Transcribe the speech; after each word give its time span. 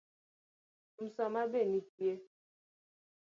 Musoma 0.99 1.43
be 1.51 1.61
nitie? 1.69 2.13